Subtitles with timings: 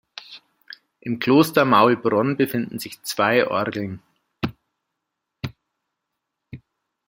[1.01, 4.01] Im Kloster Maulbronn befinden sich zwei Orgeln.